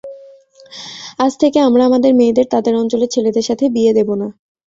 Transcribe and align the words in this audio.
আজ 1.19 1.31
থেকে, 1.39 1.59
আমরা 1.59 1.83
আমাদের 1.85 2.11
মেয়েদের 2.15 2.47
তাদের 2.49 2.73
অঞ্চলের 2.75 3.09
ছেলেদের 3.09 3.43
সাথে 3.43 3.65
বিয়ে 3.69 3.93
দেব 3.93 4.09
না। 4.15 4.27